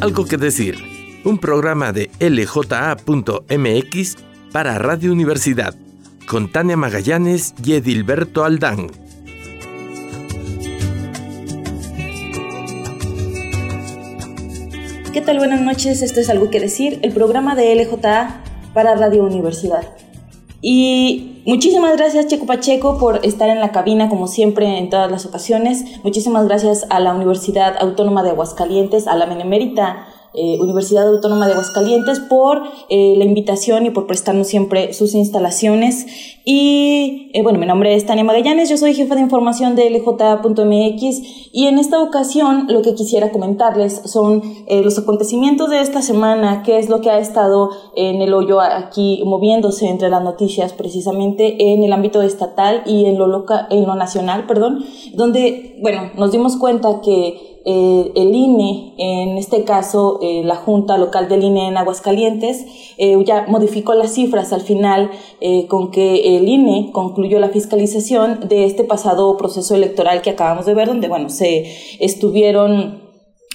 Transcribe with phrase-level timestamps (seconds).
[0.00, 0.76] Algo que decir,
[1.24, 4.16] un programa de lja.mx
[4.52, 5.74] para Radio Universidad,
[6.28, 8.92] con Tania Magallanes y Edilberto Aldán.
[15.12, 15.38] ¿Qué tal?
[15.38, 18.40] Buenas noches, esto es Algo que decir, el programa de LJA
[18.72, 19.82] para Radio Universidad.
[20.60, 25.24] Y muchísimas gracias Checo Pacheco por estar en la cabina como siempre en todas las
[25.24, 26.02] ocasiones.
[26.02, 31.52] Muchísimas gracias a la Universidad Autónoma de Aguascalientes, a la Menemérita eh, Universidad Autónoma de
[31.52, 36.06] Aguascalientes por eh, la invitación y por prestarnos siempre sus instalaciones.
[36.44, 41.50] Y eh, bueno, mi nombre es Tania Magallanes, yo soy jefa de información de LJ.mx
[41.52, 46.78] y en esta ocasión lo que quisiera comentarles son los acontecimientos de esta semana, qué
[46.78, 51.82] es lo que ha estado en el hoyo aquí moviéndose entre las noticias precisamente en
[51.82, 56.56] el ámbito estatal y en lo, local, en lo nacional, perdón, donde, bueno, nos dimos
[56.56, 61.76] cuenta que eh, el INE, en este caso eh, la Junta Local del INE en
[61.76, 62.64] Aguascalientes,
[62.98, 65.10] eh, ya modificó las cifras al final
[65.68, 70.74] con que el INE concluyó la fiscalización de este pasado proceso electoral que acabamos de
[70.74, 71.66] ver, donde, bueno, se
[72.00, 73.02] estuvieron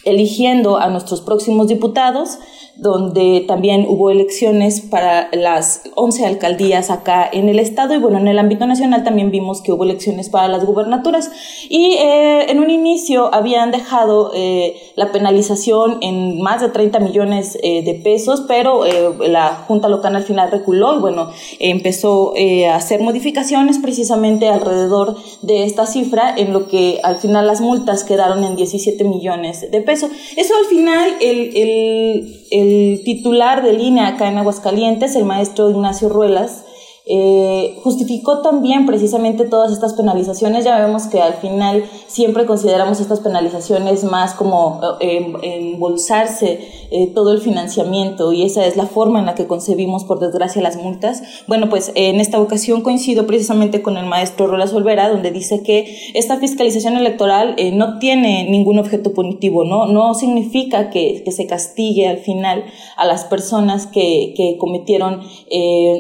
[0.06, 2.40] eligiendo a nuestros próximos diputados
[2.76, 8.28] donde también hubo elecciones para las 11 alcaldías acá en el estado y bueno, en
[8.28, 11.32] el ámbito nacional también vimos que hubo elecciones para las gubernaturas
[11.70, 17.60] y eh, en un inicio habían dejado eh, la penalización en más de 30 millones
[17.62, 18.84] eh, de pesos, pero
[19.20, 25.64] la Junta Local al final reculó y bueno, empezó a hacer modificaciones precisamente alrededor de
[25.64, 30.10] esta cifra en lo que al final las multas quedaron en 17 millones de pesos.
[30.36, 32.63] Eso al final el el
[33.04, 36.66] titular de línea acá en Aguascalientes, el maestro Ignacio Ruelas,
[37.06, 40.64] eh, justificó también precisamente todas estas penalizaciones.
[40.64, 46.60] Ya vemos que al final siempre consideramos estas penalizaciones más como eh, embolsarse
[46.92, 50.62] eh, todo el financiamiento y esa es la forma en la que concebimos, por desgracia,
[50.62, 51.22] las multas.
[51.46, 55.98] Bueno, pues en esta ocasión coincido precisamente con el maestro Rola Olvera, donde dice que
[56.14, 59.88] esta fiscalización electoral no tiene ningún objeto punitivo, ¿no?
[59.88, 62.64] No significa que, que se castigue al final
[62.96, 65.22] a las personas que, que cometieron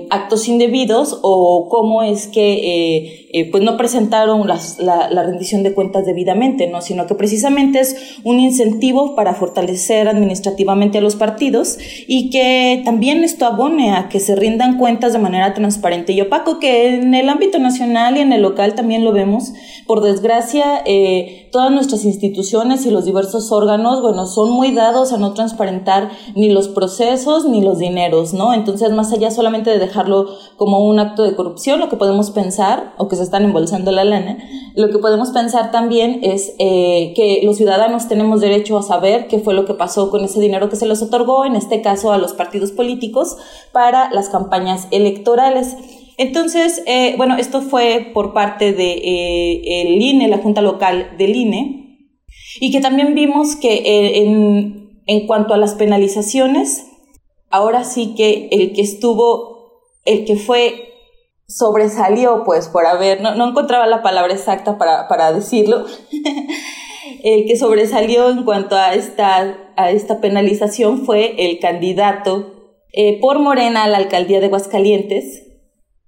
[0.09, 6.05] actos indebidos o cómo es que eh, eh, pues no presentaron la, rendición de cuentas
[6.05, 6.81] debidamente, ¿no?
[6.81, 13.23] sino que precisamente es un incentivo para fortalecer administrativamente a los partidos y que también
[13.23, 17.27] esto abone a que se rindan cuentas de manera transparente y opaco, que en el
[17.27, 19.53] ámbito nacional y en el local también lo vemos.
[19.87, 25.17] Por desgracia, eh, todas nuestras instituciones y los diversos órganos, bueno, son muy dados a
[25.17, 28.53] no transparentar ni los procesos ni los dineros, ¿no?
[28.53, 30.27] Entonces, más allá solamente de dejarlo
[30.57, 34.03] como un acto de corrupción, lo que podemos pensar, o que se están embolsando la
[34.03, 34.37] lana,
[34.75, 39.39] lo que podemos pensar también es eh, que los ciudadanos tenemos derecho a saber qué
[39.39, 42.17] fue lo que pasó con ese dinero que se les otorgó, en este caso a
[42.17, 43.37] los partidos políticos,
[43.71, 45.75] para las campañas electorales.
[46.17, 52.09] Entonces, eh, bueno, esto fue por parte de, eh, INE, la Junta Local del INE,
[52.59, 56.87] y que también vimos que en, en cuanto a las penalizaciones,
[57.49, 59.52] ahora sí que el que estuvo
[60.05, 60.93] el que fue
[61.47, 65.85] sobresalió, pues, por haber, no, no encontraba la palabra exacta para, para decirlo,
[67.23, 72.53] el que sobresalió en cuanto a esta, a esta penalización fue el candidato
[72.91, 75.47] eh, por Morena a la alcaldía de Aguascalientes,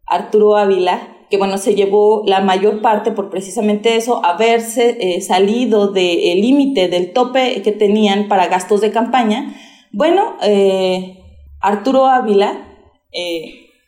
[0.05, 5.91] Arturo Ávila, que bueno, se llevó la mayor parte por precisamente eso, haberse eh, salido
[5.91, 9.55] del límite, del tope que tenían para gastos de campaña.
[9.91, 11.17] Bueno, eh,
[11.59, 12.67] Arturo Ávila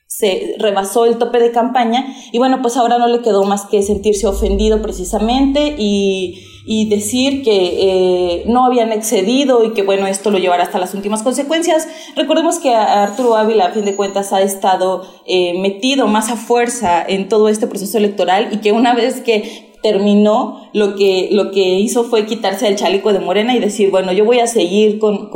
[0.07, 3.83] se rebasó el tope de campaña y bueno, pues ahora no le quedó más que
[3.83, 6.43] sentirse ofendido precisamente y,
[6.89, 11.23] decir que eh, no habían excedido y que bueno, esto lo llevará hasta las últimas
[11.23, 11.87] consecuencias.
[12.15, 17.03] Recordemos que Arturo Ávila, a fin de cuentas, ha estado eh, metido más a fuerza
[17.07, 21.79] en todo este proceso electoral y que una vez que terminó, lo que, lo que
[21.79, 25.29] hizo fue quitarse el chaleco de Morena y decir, bueno, yo voy a seguir con,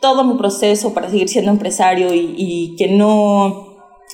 [0.00, 3.69] todo mi proceso para seguir siendo empresario y que no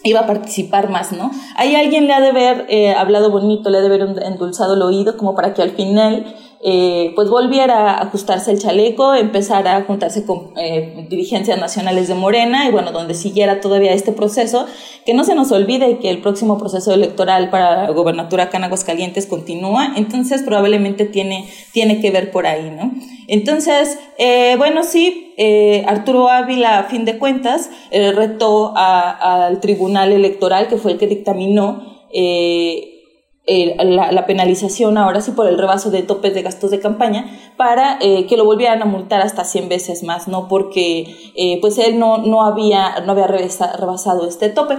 [0.08, 1.30] iba a participar más, ¿no?
[1.56, 4.82] Ahí alguien le ha de haber eh, hablado bonito, le ha de haber endulzado el
[4.82, 6.34] oído como para que al final
[6.68, 12.14] eh, pues volviera a ajustarse el chaleco, empezara a juntarse con eh, dirigencias nacionales de
[12.14, 14.66] Morena y bueno, donde siguiera todavía este proceso,
[15.04, 18.64] que no se nos olvide que el próximo proceso electoral para la gobernatura acá en
[19.28, 22.90] continúa, entonces probablemente tiene, tiene que ver por ahí, ¿no?
[23.28, 25.34] Entonces, eh, bueno, sí,
[25.86, 31.96] Arturo Ávila, a fin de cuentas, retó al Tribunal Electoral, que fue el que dictaminó
[32.18, 32.95] eh,
[33.46, 37.26] la, penalización ahora sí por el rebaso de topes de gastos de campaña
[37.56, 40.48] para eh, que lo volvieran a multar hasta 100 veces más, ¿no?
[40.48, 44.76] Porque eh, pues él no, no había, no había rebasado este tope.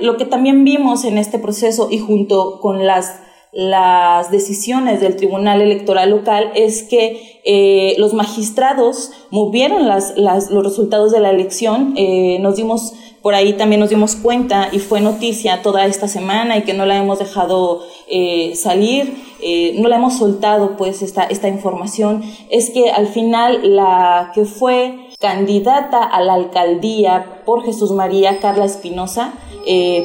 [0.00, 3.20] lo que también vimos en este proceso y junto con las
[3.52, 10.64] las decisiones del Tribunal Electoral Local es que eh, los magistrados movieron las, las, los
[10.64, 11.92] resultados de la elección.
[11.98, 16.58] Eh, nos dimos, por ahí también nos dimos cuenta y fue noticia toda esta semana
[16.58, 19.32] y que no la hemos dejado eh, salir,
[19.78, 25.08] no la hemos soltado pues esta, esta información, es que al final la que fue
[25.18, 29.32] candidata a la alcaldía por Jesús María Carla Espinosa,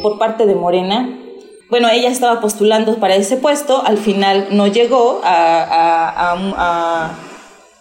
[0.01, 1.17] por parte de Morena,
[1.69, 7.11] bueno, ella estaba postulando para ese puesto, al final no llegó a,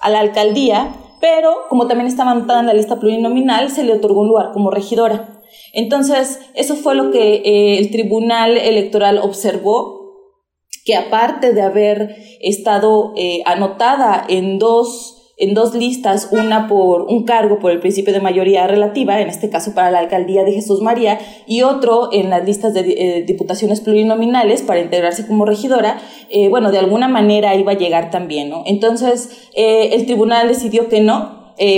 [0.09, 4.29] la alcaldía, pero como también estaba anotada en la lista plurinominal, se le otorgó un
[4.29, 5.41] lugar como regidora.
[5.73, 9.97] Entonces, eso fue lo que eh, el Tribunal Electoral observó,
[10.85, 17.25] que aparte de haber estado eh, anotada en dos en dos listas, una por un
[17.25, 20.81] cargo por el principio de mayoría relativa, en este caso para la alcaldía de Jesús
[20.81, 25.99] María, y otro en las listas de eh, diputaciones plurinominales para integrarse como regidora,
[26.31, 28.62] eh, bueno, de alguna manera iba a llegar también, ¿no?
[28.65, 31.37] Entonces, eh, el tribunal decidió que no,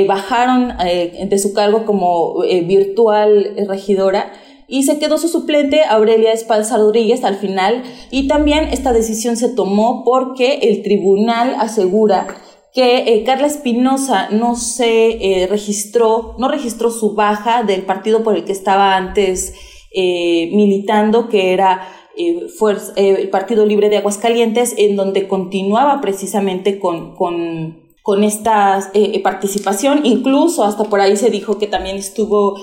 [0.08, 4.32] bajaron de su cargo como virtual regidora,
[4.66, 9.48] y se quedó su suplente Aurelia Espalza Rodríguez al final y también esta decisión se
[9.48, 12.26] tomó porque el tribunal asegura
[12.72, 18.36] que eh, Carla Espinosa no se eh, registró, no registró su baja del partido por
[18.36, 19.54] el que estaba antes
[19.92, 27.94] eh, militando, que era el Partido Libre de Aguascalientes, en donde continuaba precisamente con, con,
[28.02, 28.90] con esta
[29.22, 30.04] participación.
[30.04, 32.56] Incluso hasta por ahí se dijo que también estuvo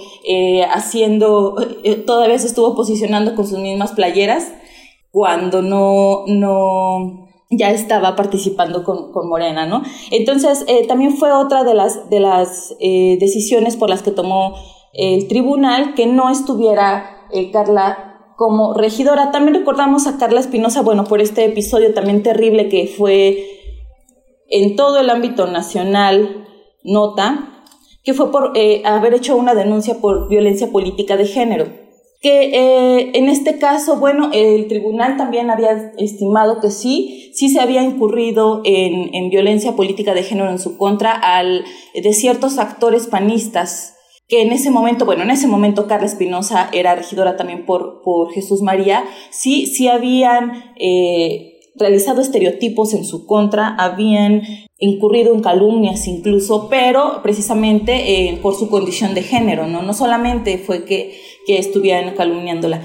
[0.73, 1.55] haciendo,
[2.05, 4.51] todavía se estuvo posicionando con sus mismas playeras,
[5.09, 7.24] cuando no, no,
[7.57, 9.83] ya estaba participando con, con Morena, ¿no?
[10.11, 14.55] Entonces, eh, también fue otra de las, de las eh, decisiones por las que tomó
[14.93, 19.31] el tribunal que no estuviera eh, Carla como regidora.
[19.31, 23.45] También recordamos a Carla Espinosa, bueno, por este episodio también terrible que fue
[24.49, 26.47] en todo el ámbito nacional
[26.83, 27.63] nota,
[28.03, 28.53] que fue por
[28.85, 31.85] haber hecho una denuncia por violencia política de género
[32.25, 37.83] que en este caso, bueno, el tribunal también había estimado que sí, sí se había
[37.83, 43.95] incurrido en, en violencia política de género en su contra al, de ciertos actores panistas
[44.27, 48.33] que en ese momento, bueno, en ese momento Carla Espinosa era regidora también por, por
[48.33, 54.41] Jesús María, sí, sí habían eh, realizado estereotipos en su contra, habían
[54.79, 59.83] incurrido en calumnias incluso, pero precisamente eh, por su condición de género, ¿no?
[59.83, 62.81] No solamente fue que, que estuvieran calumniándola.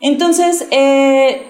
[0.00, 1.42] Entonces, eh,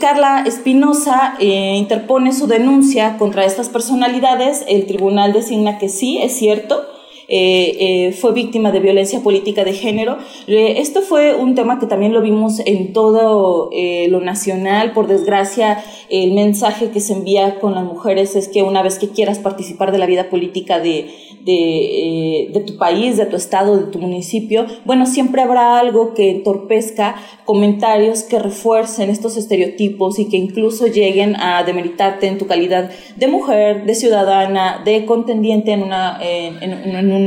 [0.00, 6.36] Carla Espinosa eh, interpone su denuncia contra estas personalidades, el tribunal designa que sí, es
[6.36, 6.91] cierto,
[7.34, 10.18] eh, eh, fue víctima de violencia política de género.
[10.46, 14.92] Eh, esto fue un tema que también lo vimos en todo lo nacional.
[14.92, 19.08] Por desgracia, el mensaje que se envía con las mujeres es que una vez que
[19.08, 21.06] quieras participar de la vida política de,
[21.42, 26.30] de, de tu país, de tu estado, de tu municipio, bueno, siempre habrá algo que
[26.30, 32.90] entorpezca comentarios que refuercen estos estereotipos y que incluso lleguen a demeritarte en tu calidad
[33.16, 37.21] de mujer, de ciudadana, de contendiente en, una, en, en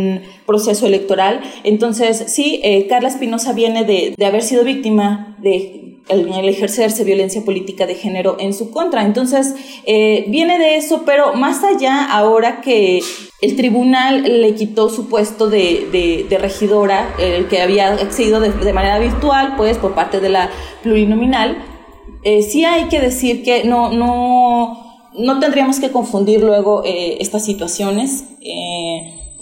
[0.45, 1.41] proceso electoral.
[1.63, 7.43] Entonces, sí, eh, Carla Espinosa viene de, de, haber sido víctima de el, ejercerse violencia
[7.43, 9.03] política de género en su contra.
[9.03, 13.01] Entonces, eh, viene de eso, pero más allá, ahora que
[13.41, 17.15] el tribunal le quitó su puesto de, de, regidora,
[17.49, 20.49] que había accedido de, manera virtual, pues por parte de la
[20.83, 21.57] plurinominal,
[22.23, 28.25] eh, sí hay que decir que no, no, no tendríamos que confundir luego estas situaciones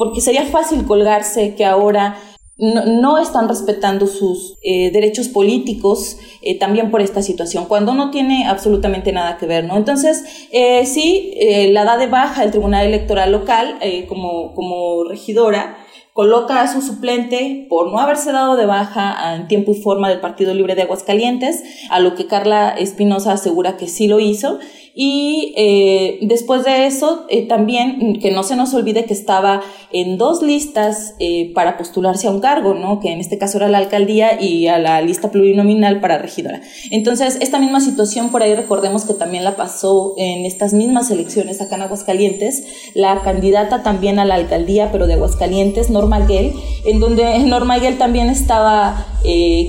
[0.03, 2.17] porque sería fácil colgarse que ahora
[2.57, 8.45] no, están respetando sus eh, derechos políticos eh, también por esta situación, cuando no tiene
[8.45, 9.77] absolutamente nada que ver, ¿no?
[9.77, 11.33] Entonces, eh, sí,
[11.71, 13.79] la da de baja el Tribunal Electoral Local
[14.09, 15.77] como, como regidora,
[16.11, 20.19] coloca a su suplente por no haberse dado de baja en tiempo y forma del
[20.19, 24.59] Partido Libre de Aguascalientes, a lo que Carla Espinosa asegura que sí lo hizo,
[24.95, 30.17] y eh, después de eso, eh, también que no se nos olvide que estaba en
[30.17, 32.99] dos listas eh, para postularse a un cargo, ¿no?
[32.99, 36.61] Que en este caso era la alcaldía y a la lista plurinominal para regidora.
[36.91, 41.59] Entonces, esta misma situación por ahí recordemos que también la pasó en estas mismas elecciones
[41.61, 46.53] acá en Aguascalientes, la candidata también a la alcaldía, pero de Aguascalientes, Norma Guel,
[46.85, 49.07] en donde Norma Guel también estaba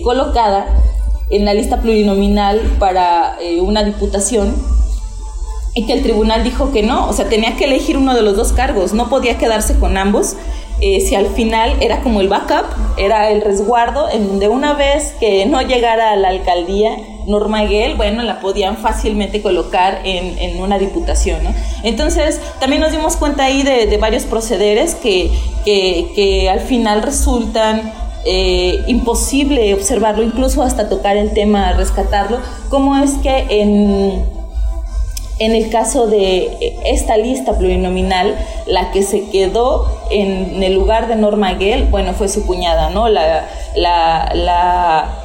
[0.02, 0.66] colocada
[1.30, 4.54] en la lista plurinominal para eh, una diputación
[5.74, 8.36] y que el tribunal dijo que no, o sea, tenía que elegir uno de los
[8.36, 10.36] dos cargos, no podía quedarse con ambos.
[10.80, 12.66] Eh, si al final era como el backup,
[12.96, 17.94] era el resguardo, en donde una vez que no llegara a la alcaldía, Norma Gell,
[17.94, 21.54] bueno, la podían fácilmente colocar en, en una diputación, ¿no?
[21.84, 25.30] Entonces, también nos dimos cuenta ahí de, de varios procederes que,
[25.64, 27.92] que, que, al final resultan
[28.26, 32.38] eh, imposible observarlo, incluso hasta tocar el tema, rescatarlo,
[32.68, 34.33] como es que en
[35.38, 38.36] en el caso de esta lista plurinominal,
[38.66, 43.08] la que se quedó en el lugar de Norma Gell, bueno, fue su cuñada, ¿no?
[43.08, 45.18] La, la,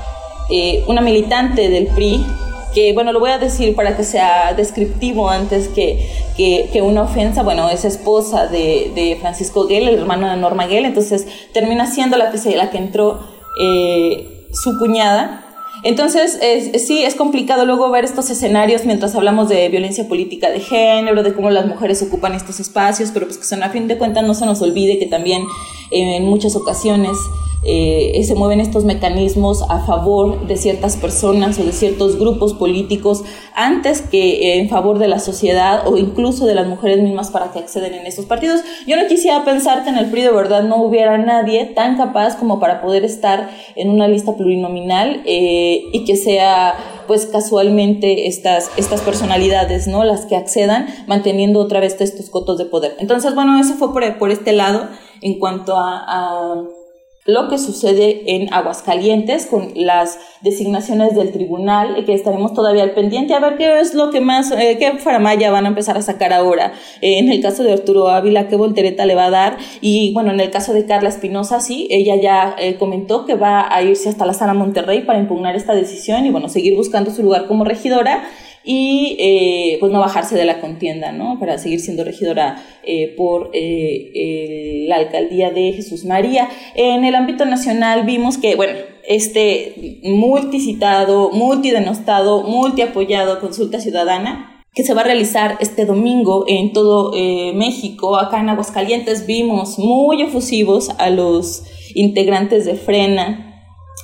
[0.50, 2.26] eh, una militante del PRI,
[2.74, 7.44] que, bueno, lo voy a decir para que sea descriptivo antes que, que, una ofensa,
[7.44, 12.18] bueno, es esposa de, de, Francisco Gell, el hermano de Norma Gell, entonces termina siendo
[12.18, 13.20] la que, se, la que entró
[13.62, 15.49] eh, su cuñada
[15.84, 16.40] entonces,
[16.86, 21.34] sí, es complicado luego ver estos escenarios mientras hablamos de violencia política de género, de
[21.34, 24.34] cómo las mujeres ocupan estos espacios, pero pues que son, a fin de cuentas no
[24.34, 25.44] se nos olvide que también
[25.92, 27.18] eh, en muchas ocasiones
[27.64, 33.24] eh, se mueven estos mecanismos a favor de ciertas personas o de ciertos grupos políticos
[33.54, 37.60] antes que en favor de la sociedad o incluso de las mujeres mismas para que
[37.60, 38.62] acceden en estos partidos.
[38.88, 42.38] Yo no quisiera pensar que en el PRI de verdad no hubiera nadie tan capaz
[42.38, 46.76] como para poder estar en una lista plurinominal eh, y que sea
[47.08, 50.04] pues casualmente estas, estas personalidades, ¿no?
[50.04, 52.96] Las que accedan manteniendo otra vez estos cotos de poder.
[53.00, 54.88] Entonces, bueno, eso fue por, por este lado
[55.22, 56.79] en cuanto a
[57.26, 63.34] lo que sucede en Aguascalientes con las designaciones del tribunal, que estaremos todavía al pendiente
[63.34, 66.34] a ver qué es lo que más, eh, qué faramaya van a empezar a sacar
[66.34, 66.74] ahora.
[67.02, 69.58] Eh, en el caso de Arturo Ávila, qué voltereta le va a dar.
[69.82, 73.74] Y bueno, en el caso de Carla Espinosa, sí, ella ya eh, comentó que va
[73.74, 77.22] a irse hasta la sala Monterrey para impugnar esta decisión y bueno, seguir buscando su
[77.22, 78.24] lugar como regidora
[78.72, 81.40] y eh, pues no bajarse de la contienda, ¿no?
[81.40, 86.48] Para seguir siendo regidora eh, por eh, la alcaldía de Jesús María.
[86.76, 88.74] En el ámbito nacional vimos que, bueno,
[89.08, 97.14] este multicitado, multidenostado, multiapoyado consulta ciudadana que se va a realizar este domingo en todo
[97.56, 98.20] México.
[98.20, 101.64] Acá en Aguascalientes vimos muy efusivos a los
[101.96, 103.49] integrantes de Frena,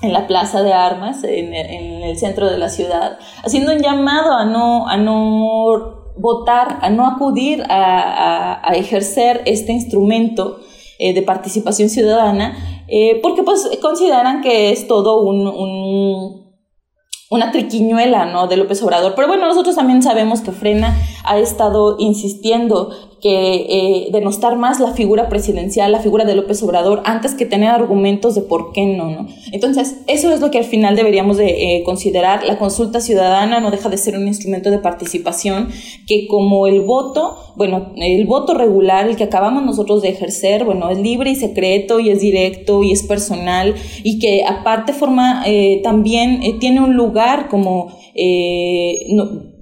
[0.02, 4.46] en la plaza de armas, en, el centro de la ciudad, haciendo un llamado a
[4.46, 10.60] no, a no votar, a no acudir a, ejercer este instrumento
[11.00, 16.46] eh, de participación ciudadana, eh, porque pues consideran que es todo un
[17.30, 18.48] una triquiñuela, ¿no?
[18.48, 19.14] De López Obrador.
[19.16, 20.96] Pero bueno, nosotros también sabemos que Frena
[21.28, 22.92] ha estado insistiendo
[23.26, 27.70] que eh, denostar más la figura presidencial, la figura de López Obrador, antes que tener
[27.70, 29.28] argumentos de por qué no, ¿no?
[29.52, 32.44] Entonces, eso es lo que al final deberíamos de eh, considerar.
[32.44, 35.70] La consulta ciudadana no deja de ser un instrumento de participación
[36.06, 40.92] que como el voto, bueno, el voto regular, el que acabamos nosotros de ejercer, bueno,
[40.92, 45.82] es libre y secreto y es directo y es personal y que aparte forma, eh,
[45.84, 49.08] también tiene un lugar como eh,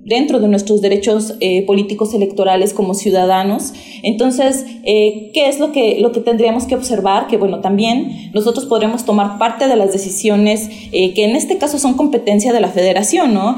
[0.06, 3.74] dentro de nuestros derechos eh, políticos electorales como ciudadanos.
[4.04, 7.28] Entonces, eh, ¿qué es lo que, lo que tendríamos que observar?
[7.28, 11.96] Que bueno, también nosotros podremos tomar parte de las decisiones que en este caso son
[11.96, 13.58] competencia de la federación, ¿no?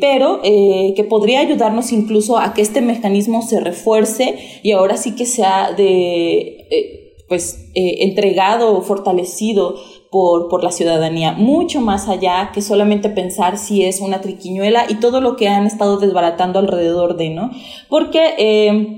[0.00, 5.26] pero que podría ayudarnos incluso a que este mecanismo se refuerce y ahora sí que
[5.26, 9.76] sea de pues entregado fortalecido
[10.10, 14.96] por, por la ciudadanía, mucho más allá que solamente pensar si es una triquiñuela y
[14.96, 17.50] todo lo que han estado desbaratando alrededor de, ¿no?
[17.88, 18.34] Porque...
[18.38, 18.96] Eh,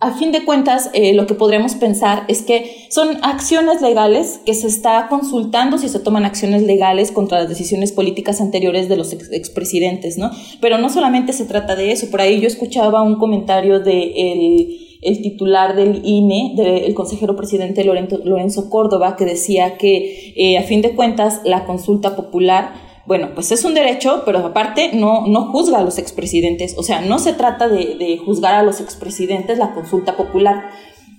[0.00, 4.52] a fin de cuentas, eh, lo que podríamos pensar es que son acciones legales que
[4.52, 9.14] se está consultando si se toman acciones legales contra las decisiones políticas anteriores de los
[9.14, 10.30] expresidentes, ¿no?
[10.60, 12.10] Pero no solamente se trata de eso.
[12.10, 17.84] Por ahí yo escuchaba un comentario de el el titular del INE, del consejero presidente
[17.84, 22.72] Lorenzo, Córdoba, que decía que eh, a fin de cuentas la consulta popular,
[23.06, 27.02] bueno, pues es un derecho, pero aparte no, no juzga a los expresidentes, o sea,
[27.02, 30.70] no se trata de, juzgar a los expresidentes la consulta popular.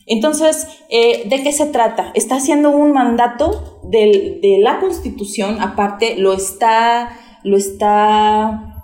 [0.08, 2.12] Entonces, eh, ¿de qué se trata?
[2.16, 8.76] Está haciendo un mandato de la Constitución, aparte lo está, lo está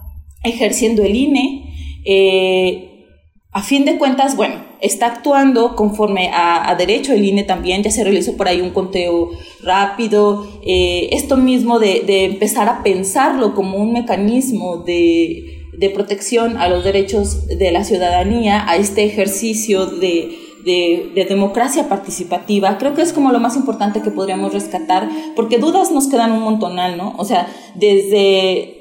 [0.43, 1.74] ejerciendo el INE.
[2.05, 3.05] Eh,
[3.51, 8.03] a fin de cuentas, bueno, está actuando conforme a, derecho, el INE también, ya se
[8.03, 9.29] realizó por ahí un conteo
[9.61, 15.57] rápido, eh, esto mismo de, empezar a pensarlo como un mecanismo de,
[15.95, 22.93] protección a los derechos de la ciudadanía, a este ejercicio de, de, democracia participativa, creo
[22.93, 26.97] que es como lo más importante que podríamos rescatar, porque dudas nos quedan un montonal,
[26.97, 27.15] ¿no?
[27.17, 28.80] O sea, desde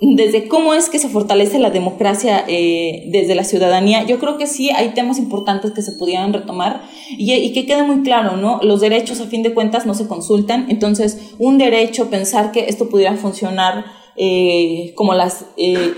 [0.00, 4.46] desde cómo es que se fortalece la democracia eh, desde la ciudadanía, yo creo que
[4.46, 8.60] sí hay temas importantes que se pudieran retomar y, que quede muy claro, ¿no?
[8.62, 12.88] Los derechos a fin de cuentas no se consultan, entonces un derecho, pensar que esto
[12.88, 13.84] pudiera funcionar
[14.16, 15.46] eh, como las...
[15.56, 15.94] Eh,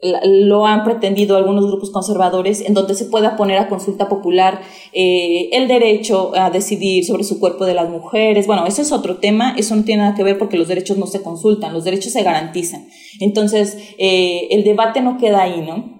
[0.00, 4.60] lo han pretendido algunos grupos conservadores, en donde se pueda poner a consulta popular
[4.92, 8.46] eh, el derecho a decidir sobre su cuerpo de las mujeres.
[8.46, 11.06] Bueno, eso es otro tema, eso no tiene nada que ver porque los derechos no
[11.06, 12.88] se consultan, los derechos se garantizan.
[13.18, 15.98] Entonces, eh, el debate no queda ahí, ¿no?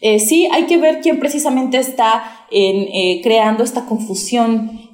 [0.00, 4.90] Eh, sí, hay que ver quién precisamente está en, creando esta confusión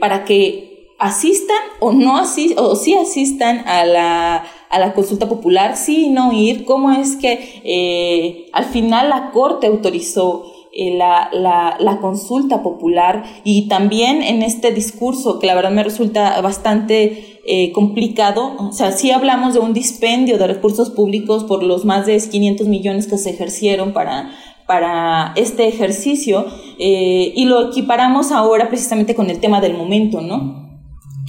[0.00, 5.76] para que asistan o no asistan, o sí asistan a la a la consulta popular,
[5.76, 11.28] sí y no ir, cómo es que eh, al final la Corte autorizó eh, la,
[11.32, 17.72] la, consulta popular y también en este discurso que la verdad me resulta bastante eh,
[17.72, 22.16] complicado, o sea, sí hablamos de un dispendio de recursos públicos por los más de
[22.16, 24.30] 500 millones que se ejercieron para,
[24.68, 26.46] para este ejercicio
[26.78, 30.69] y lo equiparamos ahora precisamente con el tema del momento, ¿no?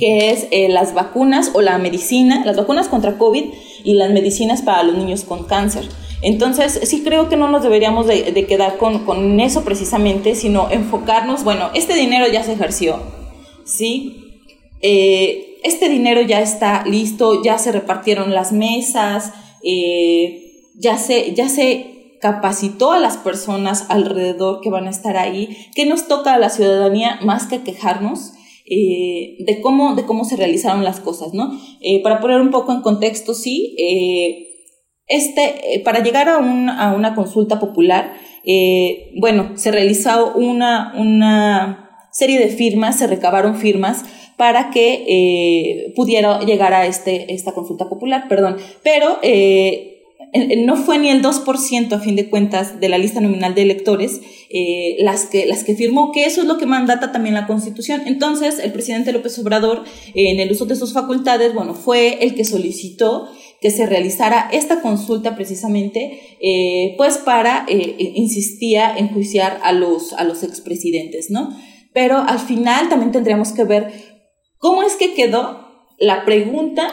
[0.02, 3.44] Que es eh, las vacunas o la medicina, las vacunas contra COVID
[3.84, 5.88] y las medicinas para los niños con cáncer.
[6.24, 11.44] Entonces, sí creo que no nos deberíamos de, quedar con, con, eso precisamente, sino enfocarnos,
[11.44, 13.00] bueno, este dinero ya se ejerció,
[13.64, 14.40] ¿sí?
[14.82, 21.48] Eh, este dinero ya está listo, ya se repartieron las mesas, eh, ya, se, ya
[21.48, 25.68] se capacitó a las personas alrededor que van a estar ahí.
[25.76, 28.34] ¿Qué nos toca a la ciudadanía más que quejarnos?
[28.74, 31.52] Eh, de, cómo, de cómo se realizaron las cosas, ¿no?
[31.82, 34.48] Eh, para poner un poco en contexto, sí, eh,
[35.08, 38.14] este, para llegar a, a, una consulta popular,
[39.20, 44.06] bueno, se realizó una, una serie de firmas, se recabaron firmas
[44.38, 49.20] para que pudiera llegar a este, esta consulta popular, perdón, pero
[50.34, 54.22] no fue ni el 2% a fin de cuentas de la lista nominal de electores
[54.50, 58.04] eh, las, que, las que firmó, que eso es lo que mandata también la Constitución.
[58.06, 62.46] Entonces, el presidente López Obrador, en el uso de sus facultades, bueno, fue el que
[62.46, 70.14] solicitó que se realizara esta consulta precisamente, eh, pues para, eh, insistía, enjuiciar a los,
[70.14, 71.50] a los expresidentes, ¿no?
[71.94, 73.92] Pero al final también tendríamos que ver
[74.58, 76.88] cómo es que quedó la pregunta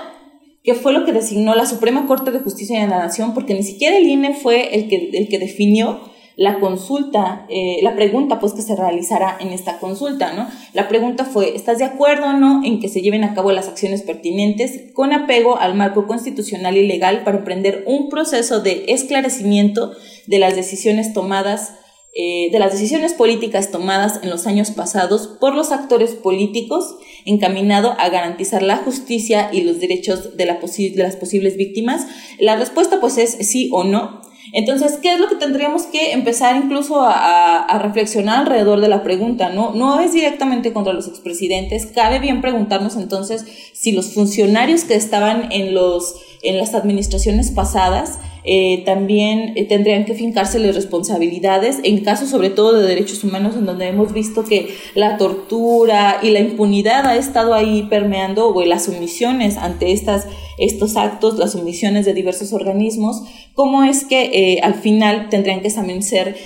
[0.68, 3.62] que fue lo que designó la Suprema Corte de Justicia de la Nación, porque ni
[3.62, 5.98] siquiera el INE fue el que, el que definió
[6.36, 10.46] la consulta, eh, la pregunta pues que se realizará en esta consulta, ¿no?
[10.74, 13.66] La pregunta fue, ¿estás de acuerdo o no en que se lleven a cabo las
[13.66, 19.92] acciones pertinentes con apego al marco constitucional y legal para emprender un proceso de esclarecimiento
[20.26, 21.72] de las decisiones tomadas
[22.14, 26.96] eh, de las decisiones políticas tomadas en los años pasados por los actores políticos
[27.28, 32.06] encaminado a garantizar la justicia y los derechos de, la de las posibles víctimas?
[32.38, 34.22] La respuesta pues es sí o no.
[34.52, 39.02] Entonces, ¿qué es lo que tendríamos que empezar incluso a, a, reflexionar alrededor de la
[39.02, 39.50] pregunta?
[39.50, 39.74] ¿no?
[39.74, 41.86] no es directamente contra los expresidentes.
[41.86, 48.18] Cabe bien preguntarnos entonces si los funcionarios que estaban en, los, en las administraciones pasadas
[48.44, 53.66] eh, también eh, tendrían que fincárseles responsabilidades en casos sobre todo de derechos humanos en
[53.66, 58.88] donde hemos visto que la tortura y la impunidad ha estado ahí permeando o las
[58.88, 60.26] omisiones ante estas,
[60.58, 63.22] estos actos, las omisiones de diversos organismos,
[63.54, 66.36] cómo es que eh, al final tendrían que también ser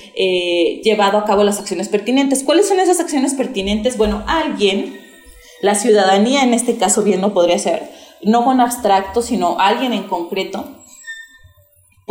[0.83, 2.43] llevado a cabo las acciones pertinentes.
[2.43, 3.97] ¿Cuáles son esas acciones pertinentes?
[3.97, 4.99] Bueno, alguien,
[5.63, 7.89] la ciudadanía en este caso bien no podría ser,
[8.23, 10.82] no con abstracto, sino alguien en concreto,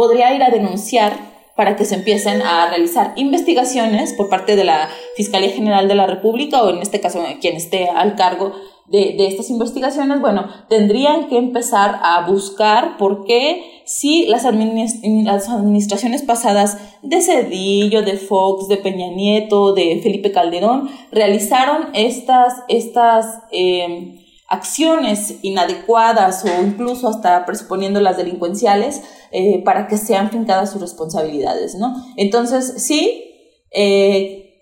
[0.01, 1.13] podría ir a denunciar
[1.55, 6.07] para que se empiecen a realizar investigaciones por parte de la Fiscalía General de la
[6.07, 8.51] República o en este caso quien esté al cargo
[8.87, 16.23] de, estas investigaciones, bueno, tendrían que empezar a buscar por qué si las, las administraciones
[16.23, 24.20] pasadas de Cedillo, de Fox, de Peña Nieto, de Felipe Calderón, realizaron estas, estas eh,
[24.51, 31.75] acciones inadecuadas o incluso hasta presuponiendo las delincuenciales eh, para que sean fincadas sus responsabilidades,
[31.75, 31.95] ¿no?
[32.17, 33.23] Entonces, sí,
[33.71, 34.59] eh,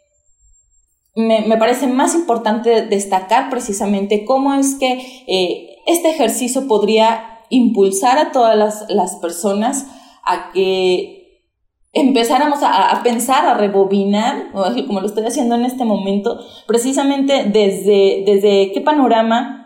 [1.16, 4.94] me, parece más importante destacar precisamente cómo es que
[5.28, 9.88] eh, este ejercicio podría impulsar a todas las, las personas
[10.24, 11.48] a que
[11.94, 14.52] empezáramos a, a, pensar, a rebobinar,
[14.86, 19.59] como lo estoy haciendo en este momento, precisamente desde, desde qué panorama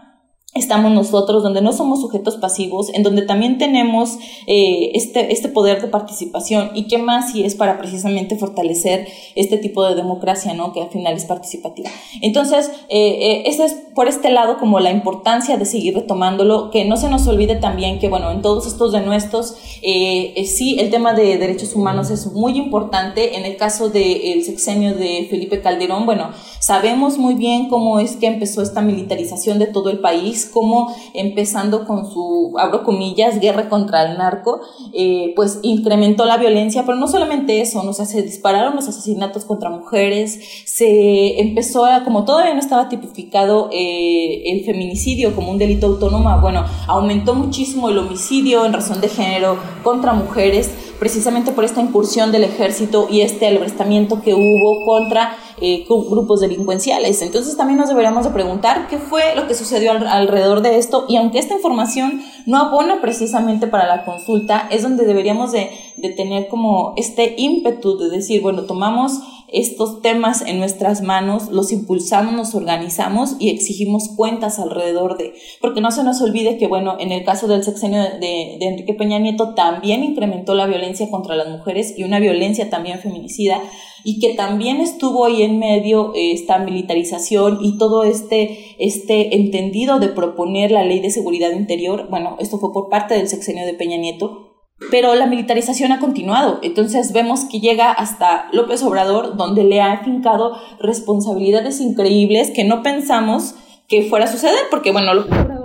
[0.55, 5.81] estamos nosotros, donde no somos sujetos pasivos, en donde también tenemos eh, este, este poder
[5.81, 10.71] de participación y qué más si es para precisamente fortalecer este tipo de democracia, ¿no?
[10.71, 11.89] Que al final es participativa.
[12.21, 16.97] Entonces, eh, eh es por este lado como la importancia de seguir retomándolo, que no
[16.97, 21.13] se nos olvide también que, bueno, en todos estos denuestos, eh, eh, sí, el tema
[21.13, 23.37] de derechos humanos es muy importante.
[23.37, 28.27] En el caso del sexenio de Felipe Calderón, bueno, sabemos muy bien cómo es que
[28.27, 34.03] empezó esta militarización de todo el país, como empezando con su, abro comillas, guerra contra
[34.03, 34.61] el narco,
[34.93, 37.93] eh, pues incrementó la violencia, pero no solamente eso, ¿no?
[37.93, 44.43] se dispararon los asesinatos contra mujeres, se empezó a, como todavía no estaba tipificado eh,
[44.51, 49.57] el feminicidio como un delito autónomo, bueno, aumentó muchísimo el homicidio en razón de género
[49.83, 55.85] contra mujeres, precisamente por esta incursión del ejército y este albrestamiento que hubo contra eh,
[55.87, 57.21] grupos delincuenciales.
[57.21, 61.17] Entonces también nos deberíamos de preguntar qué fue lo que sucedió alrededor de esto y
[61.17, 66.47] aunque esta información no abona precisamente para la consulta, es donde deberíamos de, de tener
[66.47, 69.19] como este ímpetu de decir, bueno, tomamos
[69.53, 75.79] estos temas en nuestras manos, los impulsamos, nos organizamos y exigimos cuentas alrededor de, porque
[75.79, 79.19] no se nos olvide que, bueno, en el caso del sexenio de, de, Enrique Peña
[79.19, 83.61] Nieto también incrementó la violencia contra las mujeres y una violencia también feminicida
[84.03, 90.09] y que también estuvo ahí en medio esta militarización y todo este, este entendido de
[90.09, 93.97] proponer la ley de seguridad interior, bueno, esto fue por parte del sexenio de Peña
[93.97, 94.49] Nieto,
[94.91, 96.59] pero la militarización ha continuado.
[96.61, 102.83] Entonces vemos que llega hasta López Obrador, donde le ha afincado responsabilidades increíbles que no
[102.83, 103.55] pensamos
[103.87, 105.62] que fuera a suceder, porque bueno, López Obrador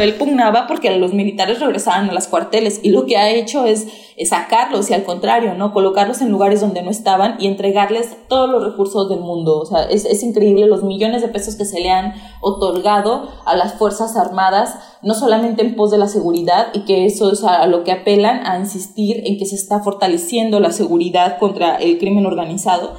[0.00, 3.86] él pugnaba porque los militares regresaban a las cuarteles y lo que ha hecho es,
[4.28, 5.72] sacarlos y al contrario, ¿no?
[5.72, 9.58] Colocarlos en lugares donde no estaban y entregarles todos los recursos del mundo.
[9.58, 13.56] O sea, es, es increíble los millones de pesos que se le han otorgado a
[13.56, 17.66] las Fuerzas Armadas, no solamente en pos de la seguridad y que eso es a
[17.66, 22.26] lo que apelan a insistir en que se está fortaleciendo la seguridad contra el crimen
[22.26, 22.94] organizado,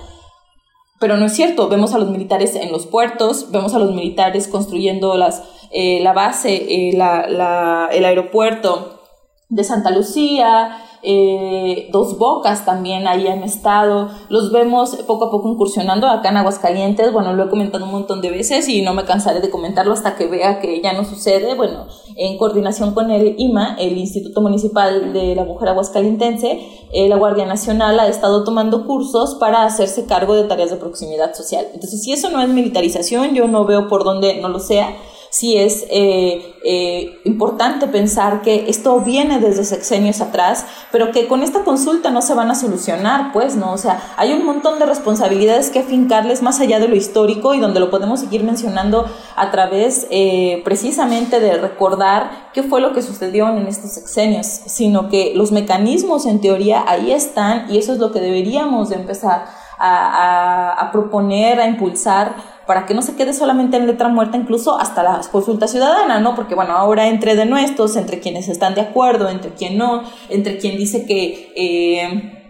[0.99, 4.47] pero no es cierto, vemos a los militares en los puertos, vemos a los militares
[4.47, 9.01] construyendo las eh, la base, eh, el aeropuerto
[9.49, 15.49] de Santa Lucía, eh, Dos Bocas también ahí han estado, los vemos poco a poco
[15.49, 19.05] incursionando acá en Aguascalientes, bueno, lo he comentado un montón de veces y no me
[19.05, 23.35] cansaré de comentarlo hasta que vea que ya no sucede, bueno, en coordinación con el
[23.37, 26.59] IMA, el Instituto Municipal de la Mujer Aguascalientense,
[26.93, 31.67] la Guardia Nacional ha estado tomando cursos para hacerse cargo de tareas de proximidad social.
[31.73, 34.95] Entonces, si eso no es militarización, yo no veo por dónde no lo sea
[35.35, 41.43] sí es eh, eh, importante pensar que esto viene desde sexenios atrás, pero que con
[41.43, 43.73] esta consulta no se van a solucionar, pues, ¿no?
[43.73, 47.59] O sea, hay un montón de responsabilidades que afincarles más allá de lo histórico y
[47.59, 53.01] donde lo podemos seguir mencionando a través eh, precisamente de recordar qué fue lo que
[53.01, 57.99] sucedió en estos sexenios, sino que los mecanismos en teoría ahí están y eso es
[57.99, 62.35] lo que deberíamos de empezar a, proponer, a impulsar
[62.65, 66.35] para que no se quede solamente en letra muerta, incluso hasta la consulta ciudadana, ¿no?
[66.35, 70.57] Porque bueno, ahora entre de nuestros, entre quienes están de acuerdo, entre quien no, entre
[70.57, 71.53] quien dice que...
[71.55, 72.41] Eh,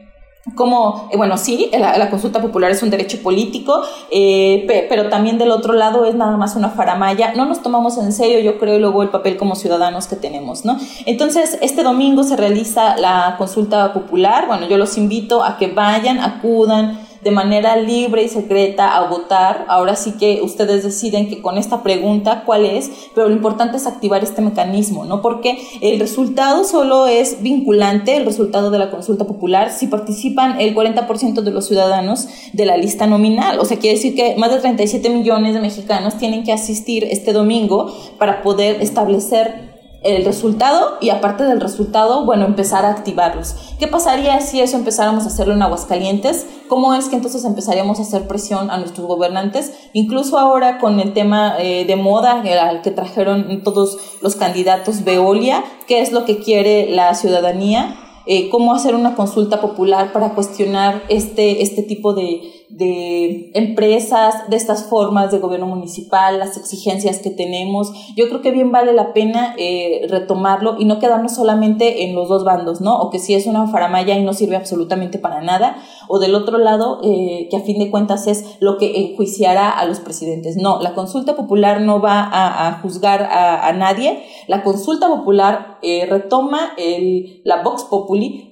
[0.54, 5.50] como, eh, bueno, sí, la, consulta popular es un derecho político, eh, pero también del
[5.50, 7.34] otro lado es nada más una faramaya.
[7.34, 10.78] No nos tomamos en serio, yo creo, luego el papel como ciudadanos que tenemos, ¿no?
[11.08, 14.46] Entonces, este domingo se realiza la consulta popular.
[14.46, 19.66] Bueno, yo los invito a que vayan, acudan, de manera libre y secreta a votar.
[19.68, 23.88] Ahora sí que ustedes deciden que con esta pregunta cuál es, pero lo importante es
[23.88, 25.24] activar este mecanismo, ¿no?
[25.24, 30.76] Porque el resultado solo es vinculante, el resultado de la consulta popular, si participan el
[30.76, 33.60] 40% de los ciudadanos de la lista nominal.
[33.60, 37.34] O sea, quiere decir que más de 37 millones de mexicanos tienen que asistir este
[37.34, 39.75] domingo para poder establecer
[40.06, 43.56] el resultado y aparte del resultado, bueno, empezar a activarlos.
[43.80, 46.46] ¿Qué pasaría si eso empezáramos a hacerlo en Aguascalientes?
[46.70, 49.74] ¿Cómo es que entonces empezaríamos a hacer presión a nuestros gobernantes?
[49.94, 55.64] Incluso ahora con el tema eh, de moda al que trajeron todos los candidatos Veolia,
[55.88, 58.05] ¿qué es lo que quiere la ciudadanía?
[58.28, 64.58] Eh, cómo hacer una consulta popular para cuestionar este, este tipo de, de empresas, de
[64.58, 67.92] estas formas de gobierno municipal, las exigencias que tenemos.
[68.16, 72.28] Yo creo que bien vale la pena eh, retomarlo y no quedarnos solamente en los
[72.28, 73.00] dos bandos, ¿no?
[73.00, 76.58] O que si es una faramaya y no sirve absolutamente para nada, o del otro
[76.58, 80.58] lado, eh, que a fin de cuentas es lo que enjuiciará a los presidentes.
[80.58, 84.24] No, la consulta popular no va a, juzgar a, nadie.
[84.48, 87.84] La consulta popular eh, retoma el, la Vox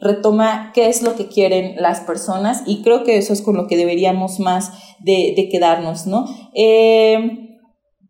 [0.02, 3.68] Retoma qué es lo que quieren las personas y creo que eso es con lo
[3.68, 6.26] que debería más de, de quedarnos, ¿no?
[6.54, 7.44] Eh,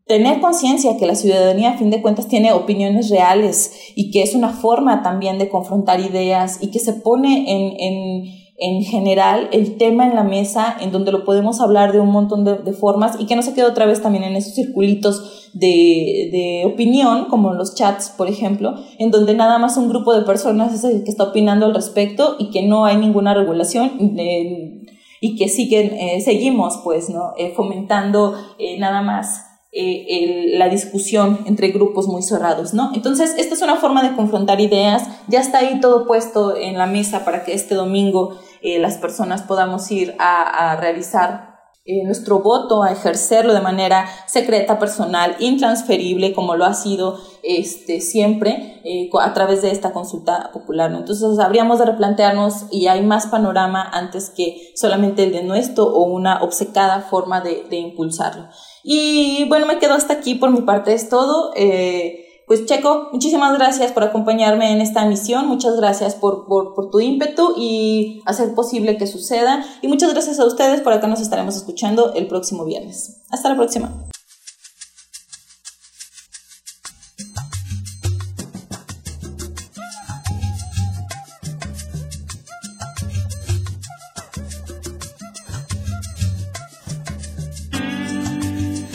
[0.06, 4.36] tener conciencia que la ciudadanía a fin de cuentas tiene opiniones reales y que es
[4.36, 10.06] una forma también de confrontar ideas y que se pone en, en general el tema
[10.06, 13.36] en la mesa en donde lo podemos hablar de un montón de, formas y que
[13.36, 18.14] no se quede otra vez también en esos circulitos de, de, opinión, como los chats,
[18.18, 21.66] por ejemplo, en donde nada más un grupo de personas es el que está opinando
[21.66, 24.14] al respecto y que no hay ninguna regulación.
[24.18, 24.80] Eh,
[25.24, 27.32] y que siguen, eh, seguimos pues, ¿no?
[27.38, 32.92] Eh, fomentando eh, nada más el, la discusión entre grupos muy cerrados, ¿no?
[32.94, 36.86] Entonces, esta es una forma de confrontar ideas, ya está ahí todo puesto en la
[36.86, 38.38] mesa para que este domingo
[38.80, 41.54] las personas podamos ir a, realizar
[41.86, 48.00] eh, nuestro voto, a ejercerlo de manera secreta, personal, intransferible, como lo ha sido este,
[48.00, 50.94] siempre eh, a través de esta consulta popular.
[50.94, 56.04] Entonces habríamos de replantearnos y hay más panorama antes que solamente el de nuestro o
[56.04, 58.48] una obcecada forma de impulsarlo.
[58.84, 61.52] Y bueno, me quedo hasta aquí por mi parte, es todo.
[61.56, 66.92] Eh, pues Checo, muchísimas gracias por acompañarme en esta misión, muchas gracias por, por, por,
[66.92, 71.22] tu ímpetu y hacer posible que suceda y muchas gracias a ustedes por acá nos
[71.22, 73.22] estaremos escuchando el próximo viernes.
[73.32, 74.08] Hasta la próxima.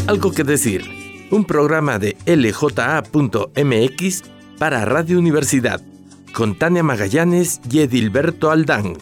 [0.08, 0.84] Algo que decir
[1.30, 3.02] un programa de lja.mx
[4.58, 5.82] para Radio Universidad,
[6.32, 8.96] con Tania Magallanes y Edilberto Aldán.